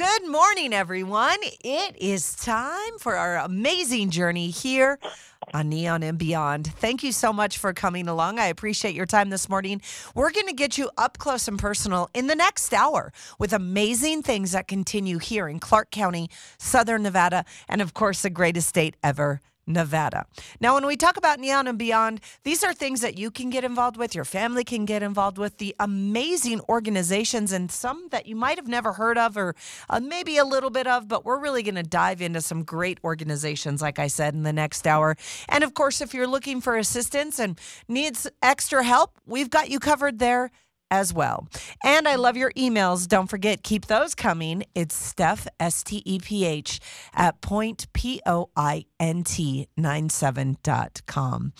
[0.00, 1.36] Good morning, everyone.
[1.62, 4.98] It is time for our amazing journey here
[5.52, 6.68] on Neon and Beyond.
[6.68, 8.38] Thank you so much for coming along.
[8.38, 9.82] I appreciate your time this morning.
[10.14, 14.22] We're going to get you up close and personal in the next hour with amazing
[14.22, 18.96] things that continue here in Clark County, Southern Nevada, and of course, the greatest state
[19.02, 20.26] ever, Nevada.
[20.60, 23.64] Now, when we talk about Neon and Beyond, these are things that you can get
[23.64, 28.36] involved with, your family can get involved with, the amazing organizations and some that you
[28.36, 29.54] might have never heard of or
[29.88, 32.98] uh, maybe a little bit of, but we're really going to dive into some great
[33.04, 35.16] organizations, like I said, in the next hour.
[35.48, 39.78] And of course, if you're looking for assistance and needs extra help, we've got you
[39.78, 40.50] covered there
[40.90, 41.48] as well.
[41.84, 43.06] And I love your emails.
[43.06, 44.64] Don't forget, keep those coming.
[44.74, 46.80] It's Steph, S T E P H,
[47.14, 51.52] at point, P O I N T 97.com.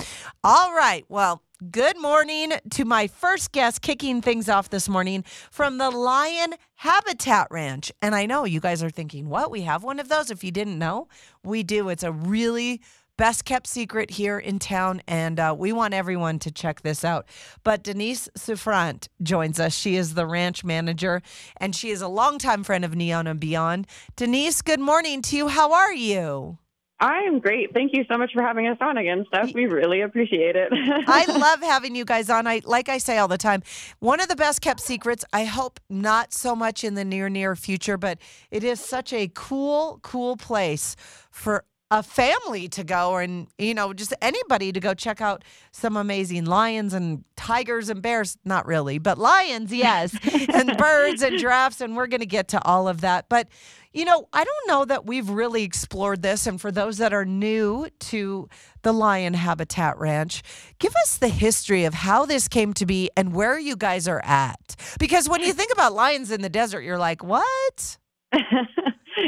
[0.45, 1.05] All right.
[1.09, 6.55] Well, good morning to my first guest kicking things off this morning from the Lion
[6.77, 7.93] Habitat Ranch.
[8.01, 9.51] And I know you guys are thinking, what?
[9.51, 10.31] We have one of those?
[10.31, 11.09] If you didn't know,
[11.45, 11.89] we do.
[11.91, 12.81] It's a really
[13.21, 17.27] best kept secret here in town, and uh, we want everyone to check this out.
[17.63, 19.75] But Denise Souffrant joins us.
[19.75, 21.21] She is the ranch manager,
[21.59, 23.87] and she is a longtime friend of Neon and Beyond.
[24.17, 25.49] Denise, good morning to you.
[25.49, 26.57] How are you?
[26.99, 27.75] I am great.
[27.75, 29.55] Thank you so much for having us on again, Steph.
[29.55, 30.71] We really appreciate it.
[31.07, 32.47] I love having you guys on.
[32.47, 33.63] I like I say all the time,
[34.01, 35.25] one of the best kept secrets.
[35.33, 38.19] I hope not so much in the near near future, but
[38.51, 40.95] it is such a cool, cool place
[41.31, 45.97] for a family to go and you know just anybody to go check out some
[45.97, 48.39] amazing lions and tigers and bears.
[48.45, 50.17] Not really but lions yes
[50.53, 53.29] and birds and giraffes and we're going to get to all of that.
[53.29, 53.49] But
[53.93, 57.25] you know i don't know that we've really explored this and for those that are
[57.25, 58.49] new to
[58.83, 60.43] the lion habitat ranch
[60.79, 64.23] give us the history of how this came to be and where you guys are
[64.25, 64.77] at.
[64.99, 67.99] Because when you think about lions in the desert you're like what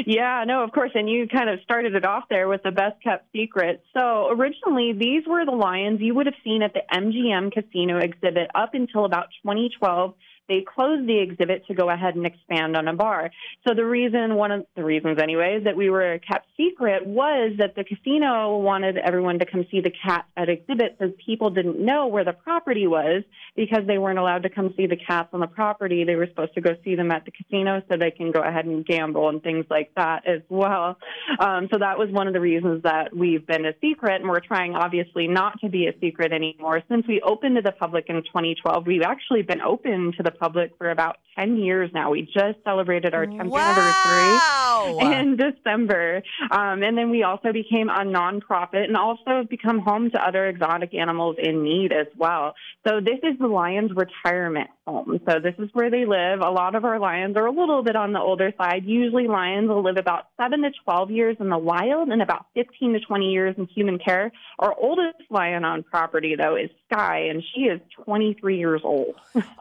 [0.05, 0.91] yeah, no, of course.
[0.95, 3.83] And you kind of started it off there with the best kept secret.
[3.97, 8.49] So originally, these were the lions you would have seen at the MGM Casino exhibit
[8.55, 10.13] up until about 2012
[10.47, 13.31] they closed the exhibit to go ahead and expand on a bar.
[13.67, 17.75] So the reason, one of the reasons anyway, that we were kept secret was that
[17.75, 22.07] the casino wanted everyone to come see the cat at exhibit so people didn't know
[22.07, 23.23] where the property was
[23.55, 26.03] because they weren't allowed to come see the cats on the property.
[26.03, 28.65] They were supposed to go see them at the casino so they can go ahead
[28.65, 30.97] and gamble and things like that as well.
[31.39, 34.39] Um, so that was one of the reasons that we've been a secret and we're
[34.39, 36.81] trying obviously not to be a secret anymore.
[36.89, 40.71] Since we opened to the public in 2012, we've actually been open to the public
[40.77, 42.11] for about 10 years now.
[42.11, 44.99] We just celebrated our 10th wow.
[44.99, 46.21] anniversary in December.
[46.51, 50.47] Um, and then we also became a nonprofit and also have become home to other
[50.47, 52.53] exotic animals in need as well.
[52.87, 55.19] So this is the Lions retirement home.
[55.27, 56.41] So this is where they live.
[56.41, 58.83] A lot of our lions are a little bit on the older side.
[58.85, 62.93] Usually lions will live about 7 to 12 years in the wild and about 15
[62.93, 64.31] to 20 years in human care.
[64.59, 69.15] Our oldest lion on property though is Sky and she is 23 years old.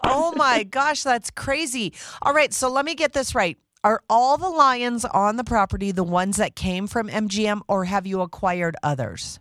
[0.05, 1.93] oh my gosh, that's crazy.
[2.23, 3.59] All right, so let me get this right.
[3.85, 8.07] Are all the lions on the property the ones that came from MGM, or have
[8.07, 9.41] you acquired others?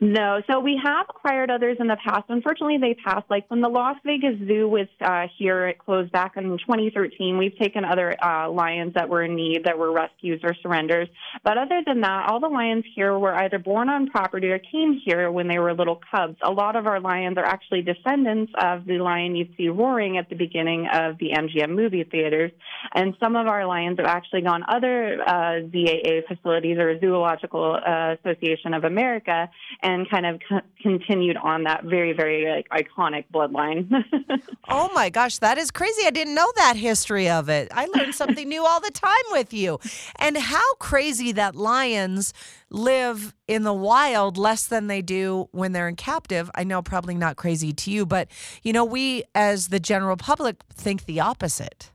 [0.00, 2.24] No, so we have acquired others in the past.
[2.28, 3.30] Unfortunately, they passed.
[3.30, 7.38] Like when the Las Vegas Zoo was uh, here, it closed back in 2013.
[7.38, 11.08] We've taken other uh, lions that were in need that were rescues or surrenders.
[11.44, 15.00] But other than that, all the lions here were either born on property or came
[15.04, 16.36] here when they were little cubs.
[16.42, 20.28] A lot of our lions are actually descendants of the lion you see roaring at
[20.28, 22.50] the beginning of the MGM movie theaters.
[22.94, 28.16] And some of our lions have actually gone other uh, ZAA facilities or Zoological uh,
[28.18, 29.48] Association of America
[29.82, 33.90] and kind of co- continued on that very, very like, iconic bloodline.
[34.68, 36.06] oh my gosh, that is crazy.
[36.06, 37.68] I didn't know that history of it.
[37.72, 39.78] I learn something new all the time with you.
[40.16, 42.32] And how crazy that lions
[42.70, 46.50] live in the wild less than they do when they're in captive.
[46.54, 48.28] I know probably not crazy to you, but
[48.62, 51.91] you know, we as the general public think the opposite.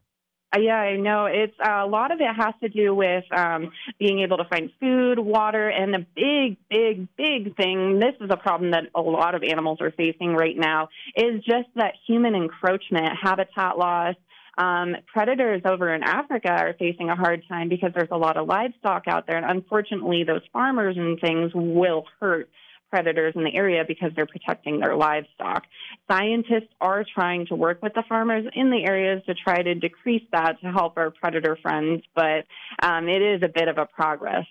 [0.55, 1.25] Uh, yeah, I know.
[1.25, 4.71] It's uh, a lot of it has to do with um, being able to find
[4.79, 7.99] food, water, and the big, big, big thing.
[7.99, 10.87] This is a problem that a lot of animals are facing right now.
[11.15, 14.15] Is just that human encroachment, habitat loss.
[14.57, 18.47] Um, predators over in Africa are facing a hard time because there's a lot of
[18.47, 22.49] livestock out there, and unfortunately, those farmers and things will hurt
[22.89, 25.63] predators in the area because they're protecting their livestock.
[26.09, 30.23] Scientists are trying to work with the farmers in the areas to try to decrease
[30.31, 32.45] that to help our predator friends, but
[32.81, 34.45] um, it is a bit of a progress.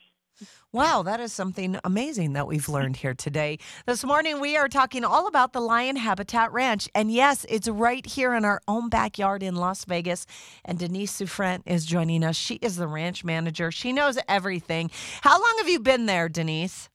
[0.73, 3.59] Wow, that is something amazing that we've learned here today.
[3.87, 6.89] This morning, we are talking all about the Lion Habitat Ranch.
[6.95, 10.27] And yes, it's right here in our own backyard in Las Vegas.
[10.65, 12.37] And Denise Souffrant is joining us.
[12.37, 14.91] She is the ranch manager, she knows everything.
[15.23, 16.91] How long have you been there, Denise?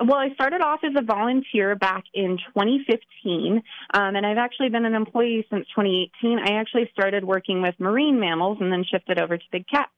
[0.00, 3.62] Well, I started off as a volunteer back in 2015,
[3.94, 6.38] um, and I've actually been an employee since 2018.
[6.38, 9.90] I actually started working with marine mammals and then shifted over to big cats.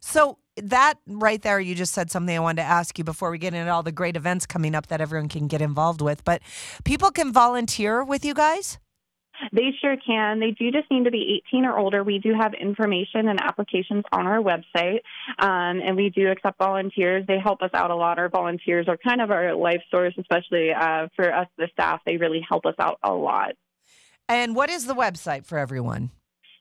[0.00, 3.38] So that right there, you just said something I wanted to ask you before we
[3.38, 6.24] get into all the great events coming up that everyone can get involved with.
[6.24, 6.42] But
[6.84, 8.78] people can volunteer with you guys.
[9.52, 10.40] They sure can.
[10.40, 12.04] They do just need to be 18 or older.
[12.04, 15.00] We do have information and applications on our website,
[15.38, 17.24] um, and we do accept volunteers.
[17.26, 18.18] They help us out a lot.
[18.18, 22.00] Our volunteers are kind of our life source, especially uh, for us, the staff.
[22.04, 23.52] They really help us out a lot.
[24.28, 26.10] And what is the website for everyone?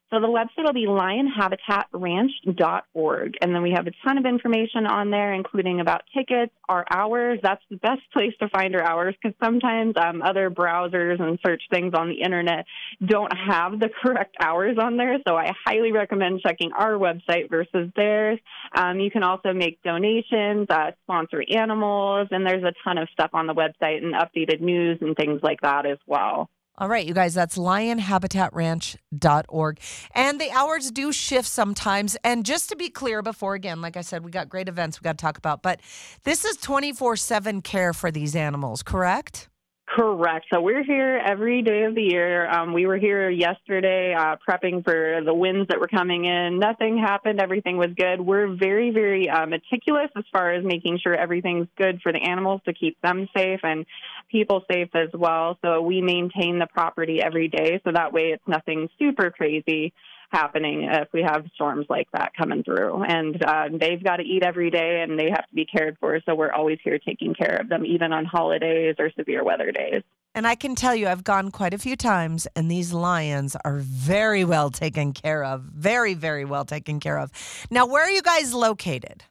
[0.10, 3.34] So the website will be lionhabitatranch.org.
[3.42, 7.40] And then we have a ton of information on there, including about tickets, our hours.
[7.44, 11.62] That's the best place to find our hours because sometimes um, other browsers and search
[11.70, 12.66] things on the internet
[13.06, 15.18] don't have the correct hours on there.
[15.28, 18.40] So I highly recommend checking our website versus theirs.
[18.74, 23.32] Um, you can also make donations, uh, sponsor animals, and there's a ton of stuff
[23.34, 26.50] on the website and updated news and things like that as well.
[26.80, 29.80] All right, you guys, that's lionhabitatranch.org.
[30.14, 32.16] And the hours do shift sometimes.
[32.24, 35.04] And just to be clear, before again, like I said, we got great events we
[35.04, 35.80] got to talk about, but
[36.24, 39.50] this is 24 7 care for these animals, correct?
[39.88, 40.48] Correct.
[40.54, 42.50] So we're here every day of the year.
[42.50, 46.60] Um, we were here yesterday uh, prepping for the winds that were coming in.
[46.60, 47.40] Nothing happened.
[47.40, 48.20] Everything was good.
[48.20, 52.62] We're very, very uh, meticulous as far as making sure everything's good for the animals
[52.66, 53.86] to keep them safe and
[54.30, 55.58] people safe as well.
[55.64, 59.94] So we maintain the property every day so that way it's nothing super crazy
[60.30, 63.04] happening if we have storms like that coming through.
[63.04, 66.20] And uh, they've got to eat every day and they have to be cared for.
[66.26, 70.04] So we're always here taking care of them, even on holidays or severe weather days.
[70.36, 73.78] And I can tell you, I've gone quite a few times, and these lions are
[73.78, 75.62] very well taken care of.
[75.64, 77.32] Very, very well taken care of.
[77.72, 79.24] Now, where are you guys located?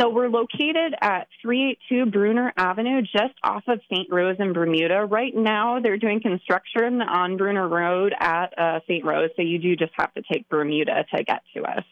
[0.00, 4.08] So we're located at 382 Bruner Avenue, just off of St.
[4.10, 5.04] Rose in Bermuda.
[5.04, 9.04] Right now, they're doing construction on Bruner Road at uh, St.
[9.04, 11.84] Rose, so you do just have to take Bermuda to get to us.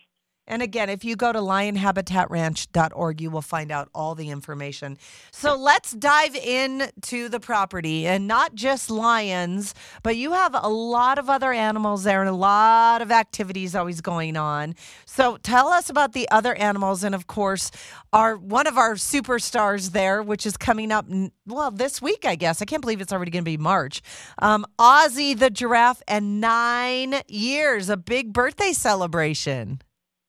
[0.48, 4.96] And again, if you go to lionhabitatranch.org, you will find out all the information.
[5.32, 11.18] So let's dive into the property and not just lions, but you have a lot
[11.18, 14.74] of other animals there and a lot of activities always going on.
[15.04, 17.02] So tell us about the other animals.
[17.02, 17.72] And of course,
[18.12, 21.06] our one of our superstars there, which is coming up,
[21.46, 22.62] well, this week, I guess.
[22.62, 24.00] I can't believe it's already going to be March.
[24.38, 29.80] Um, Ozzy the giraffe and nine years, a big birthday celebration.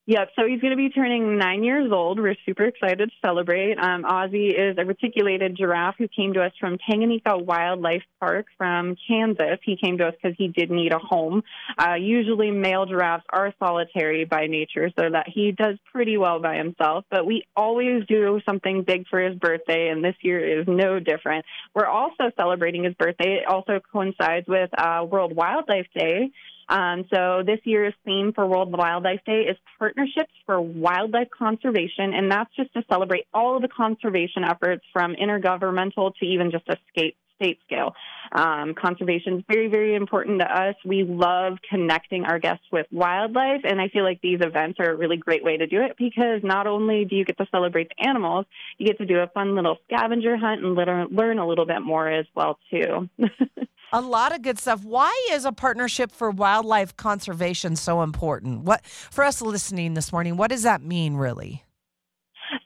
[0.09, 0.29] Yep.
[0.39, 2.17] So he's going to be turning nine years old.
[2.17, 3.77] We're super excited to celebrate.
[3.77, 8.95] Um, Ozzy is a reticulated giraffe who came to us from Tanganyika Wildlife Park from
[9.05, 9.59] Kansas.
[9.65, 11.43] He came to us because he did need a home.
[11.77, 16.55] Uh, usually male giraffes are solitary by nature, so that he does pretty well by
[16.55, 17.03] himself.
[17.11, 21.43] But we always do something big for his birthday, and this year is no different.
[21.75, 23.41] We're also celebrating his birthday.
[23.41, 26.31] It also coincides with uh, World Wildlife Day.
[26.69, 32.31] Um, so this year's theme for World Wildlife Day is partnerships for wildlife conservation, and
[32.31, 37.15] that's just to celebrate all the conservation efforts from intergovernmental to even just a state
[37.37, 37.93] state scale.
[38.31, 40.75] Um, conservation is very, very important to us.
[40.83, 44.95] We love connecting our guests with wildlife, and I feel like these events are a
[44.95, 48.07] really great way to do it because not only do you get to celebrate the
[48.07, 48.45] animals,
[48.77, 52.09] you get to do a fun little scavenger hunt and learn a little bit more
[52.09, 53.09] as well too.
[53.93, 54.83] A lot of good stuff.
[54.83, 58.63] Why is a partnership for wildlife conservation so important?
[58.63, 61.63] What for us listening this morning, what does that mean really?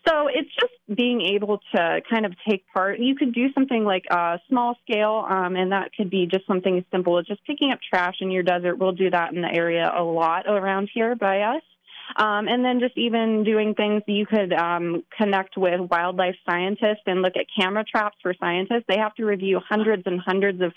[0.08, 3.00] So it's just being able to kind of take part.
[3.00, 6.80] You could do something like a small scale, um, and that could be just something
[6.80, 8.78] as simple as just picking up trash in your desert.
[8.78, 11.62] We'll do that in the area a lot around here by us.
[12.18, 17.22] Um, and then just even doing things you could um, connect with wildlife scientists and
[17.22, 18.84] look at camera traps for scientists.
[18.90, 20.74] They have to review hundreds and hundreds of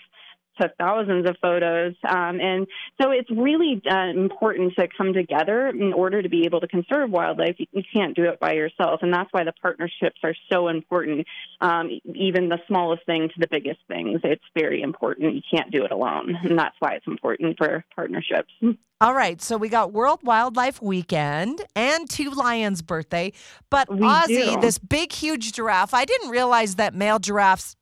[0.61, 1.95] to thousands of photos.
[2.09, 2.67] Um, and
[3.01, 7.11] so it's really uh, important to come together in order to be able to conserve
[7.11, 7.57] wildlife.
[7.59, 9.01] You, you, can't do it by yourself.
[9.03, 11.27] And that's why the partnerships are so important.
[11.61, 15.35] Um, even the smallest thing to the biggest things, it's very important.
[15.35, 16.37] You can't do it alone.
[16.43, 18.53] And that's why it's important for partnerships.
[19.01, 23.33] All right, so we got World Wildlife Weekend and Two Lions' birthday,
[23.69, 24.61] but we Ozzy, do.
[24.61, 25.93] this big, huge giraffe.
[25.93, 27.77] I didn't realize that male giraffes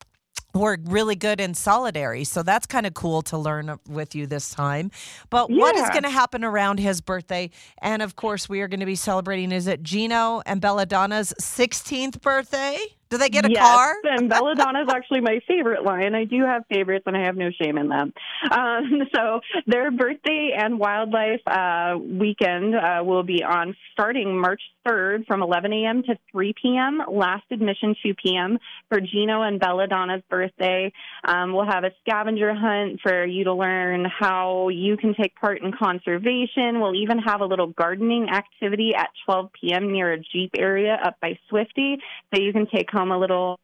[0.54, 2.26] were really good and solidary.
[2.26, 4.90] So that's kind of cool to learn with you this time.
[5.30, 7.50] But what is going to happen around his birthday?
[7.80, 12.20] And of course, we are going to be celebrating, is it Gino and Belladonna's 16th
[12.20, 12.78] birthday?
[13.12, 13.94] Do they get a yes, car?
[14.04, 16.14] and Belladonna is actually my favorite lion.
[16.14, 18.14] I do have favorites, and I have no shame in them.
[18.50, 25.26] Um, so their birthday and wildlife uh, weekend uh, will be on starting March 3rd
[25.26, 26.02] from 11 a.m.
[26.04, 27.02] to 3 p.m.
[27.06, 28.58] Last admission 2 p.m.
[28.88, 30.90] for Gino and Belladonna's birthday.
[31.24, 35.62] Um, we'll have a scavenger hunt for you to learn how you can take part
[35.62, 36.80] in conservation.
[36.80, 39.92] We'll even have a little gardening activity at 12 p.m.
[39.92, 41.98] near a Jeep area up by Swifty
[42.32, 43.58] so you can take home a little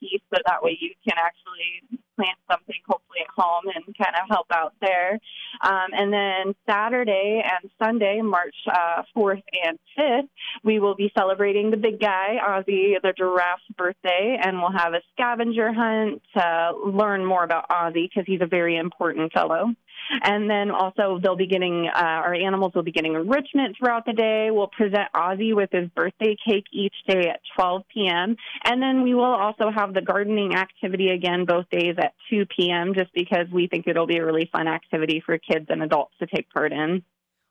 [0.00, 4.28] piece so that way you can actually plant something hopefully at home and kind of
[4.28, 5.18] help out there.
[5.60, 10.28] Um, and then Saturday and Sunday, March uh, 4th and 5th,
[10.62, 15.00] we will be celebrating the big guy, Ozzy the giraffe's birthday, and we'll have a
[15.12, 19.74] scavenger hunt to learn more about Ozzy because he's a very important fellow.
[20.22, 24.12] And then also they'll be getting uh, our animals will be getting enrichment throughout the
[24.12, 24.50] day.
[24.50, 28.36] We'll present Ozzy with his birthday cake each day at 12 p.m.
[28.64, 32.94] And then we will also have the gardening activity again both days at 2 p.m.
[32.94, 36.26] Just because we think it'll be a really fun activity for kids and adults to
[36.26, 37.02] take part in.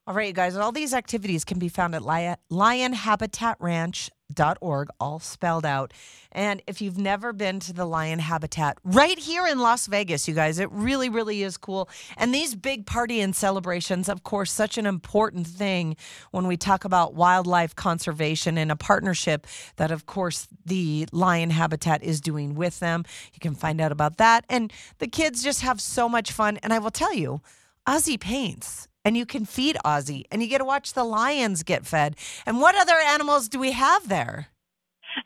[0.06, 5.66] All right, you guys, all these activities can be found at Lion, lionhabitatranch.org, all spelled
[5.66, 5.94] out.
[6.34, 10.34] And if you've never been to the Lion Habitat, right here in Las Vegas, you
[10.34, 11.90] guys, it really, really is cool.
[12.18, 15.96] And these big party and celebrations, of course, such an important thing
[16.32, 22.04] when we talk about wildlife conservation and a partnership that, of course, the Lion Habitat
[22.04, 23.06] is doing with them.
[23.34, 24.44] You can find out about that.
[24.50, 26.60] And the kids just have so much fun.
[26.62, 27.40] And I will tell you,
[27.88, 31.86] Ozzy paints and you can feed Ozzy and you get to watch the lions get
[31.86, 32.16] fed.
[32.46, 34.48] And what other animals do we have there?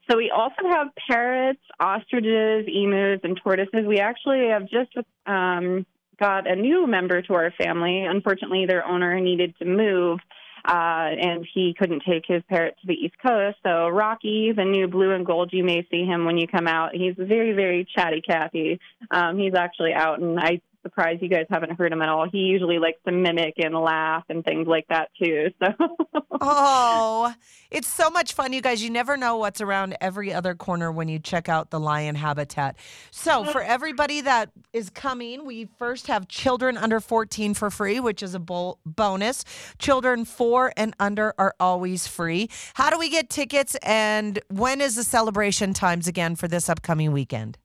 [0.10, 3.86] So we also have parrots, ostriches, emus, and tortoises.
[3.86, 5.86] We actually have just um,
[6.20, 8.04] got a new member to our family.
[8.04, 10.20] Unfortunately, their owner needed to move.
[10.66, 13.58] Uh, and he couldn't take his parrot to the East Coast.
[13.64, 16.94] So Rocky, the new blue and gold, you may see him when you come out.
[16.94, 18.78] He's very, very chatty Cathy.
[19.10, 22.27] Um, he's actually out, and I surprised you guys haven't heard him at all.
[22.29, 25.50] He usually likes to mimic and laugh and things like that too.
[25.62, 25.67] So
[26.41, 27.34] Oh,
[27.72, 28.84] it's so much fun, you guys.
[28.84, 32.77] You never know what's around every other corner when you check out the lion habitat.
[33.12, 38.22] So, for everybody that is coming, we first have children under 14 for free, which
[38.22, 39.44] is a bo- bonus.
[39.79, 42.50] Children four and under are always free.
[42.75, 47.12] How do we get tickets and when is the celebration times again for this upcoming
[47.12, 47.58] weekend?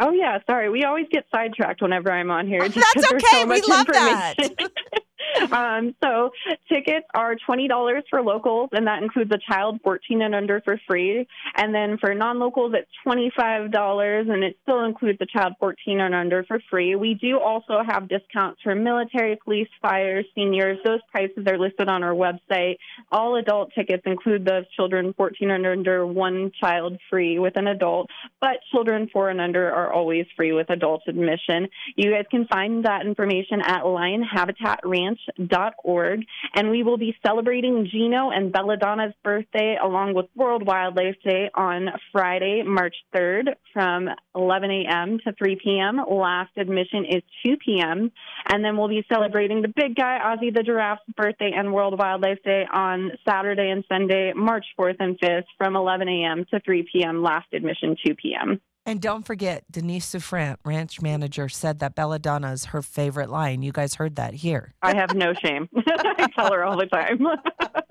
[0.00, 0.70] Oh yeah, sorry.
[0.70, 2.60] We always get sidetracked whenever I'm on here.
[2.62, 3.42] Oh, just that's okay.
[3.42, 4.34] So We much love that.
[5.52, 6.30] um, so
[6.68, 10.80] tickets are twenty dollars for locals, and that includes a child fourteen and under for
[10.86, 11.26] free.
[11.56, 16.14] And then for non-locals, it's twenty-five dollars, and it still includes a child fourteen and
[16.14, 16.94] under for free.
[16.94, 20.78] We do also have discounts for military, police, fire, seniors.
[20.84, 22.76] Those prices are listed on our website.
[23.10, 28.08] All adult tickets include those children fourteen and under, one child free with an adult
[28.40, 31.68] but children four and under are always free with adult admission.
[31.96, 33.82] You guys can find that information at
[36.54, 41.88] And we will be celebrating Gino and Belladonna's birthday along with World Wildlife Day on
[42.12, 45.18] Friday, March 3rd from 11 a.m.
[45.24, 46.00] to 3 p.m.
[46.08, 48.10] Last admission is 2 p.m.
[48.50, 52.42] And then we'll be celebrating the big guy, Ozzy the Giraffe's birthday and World Wildlife
[52.44, 56.44] Day on Saturday and Sunday, March 4th and 5th from 11 a.m.
[56.50, 57.22] to 3 p.m.
[57.22, 58.60] Last admission 2 p.m.
[58.88, 63.60] And don't forget, Denise Souffrant, ranch manager, said that Belladonna is her favorite lion.
[63.60, 64.72] You guys heard that here.
[64.80, 65.68] I have no shame.
[65.76, 67.26] I tell her all the time.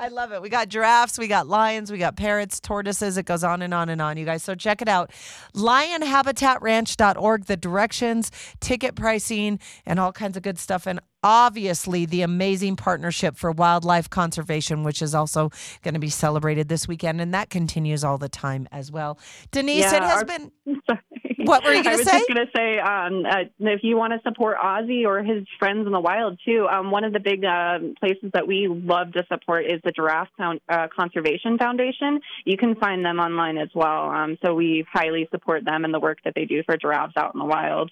[0.00, 0.40] I love it.
[0.40, 3.18] We got giraffes, we got lions, we got parrots, tortoises.
[3.18, 4.42] It goes on and on and on, you guys.
[4.42, 5.10] So check it out.
[5.54, 8.30] Lionhabitatranch.org, the directions,
[8.60, 10.86] ticket pricing, and all kinds of good stuff.
[10.86, 15.50] And obviously, the amazing partnership for wildlife conservation, which is also
[15.82, 17.20] going to be celebrated this weekend.
[17.20, 19.18] And that continues all the time as well.
[19.50, 20.52] Denise, it has our- been.
[20.86, 21.00] Sorry.
[21.42, 22.10] What were you gonna say?
[22.10, 25.22] I was just going to say, um, uh, if you want to support Ozzy or
[25.22, 28.68] his friends in the wild too, um, one of the big uh, places that we
[28.68, 32.20] love to support is the Giraffe Town, uh, Conservation Foundation.
[32.44, 34.10] You can find them online as well.
[34.10, 37.34] Um, so we highly support them and the work that they do for giraffes out
[37.34, 37.90] in the wild.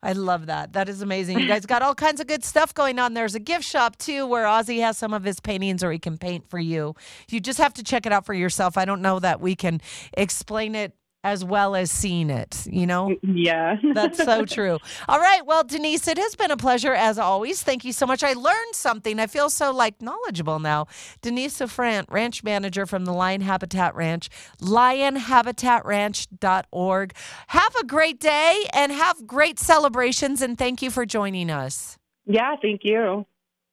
[0.00, 0.74] I love that.
[0.74, 1.40] That is amazing.
[1.40, 3.14] You guys got all kinds of good stuff going on.
[3.14, 6.18] There's a gift shop too where Ozzy has some of his paintings or he can
[6.18, 6.94] paint for you.
[7.28, 8.78] You just have to check it out for yourself.
[8.78, 9.80] I don't know that we can
[10.12, 10.92] explain it
[11.24, 13.16] as well as seeing it, you know?
[13.22, 13.74] Yeah.
[13.94, 14.78] That's so true.
[15.08, 15.44] All right.
[15.44, 17.60] Well, Denise, it has been a pleasure as always.
[17.62, 18.22] Thank you so much.
[18.22, 19.18] I learned something.
[19.18, 20.86] I feel so like knowledgeable now.
[21.20, 24.28] Denise Souffrant, ranch manager from the Lion Habitat Ranch,
[24.60, 27.12] lionhabitatranch.org.
[27.48, 30.40] Have a great day and have great celebrations.
[30.40, 31.98] And thank you for joining us.
[32.26, 33.26] Yeah, thank you.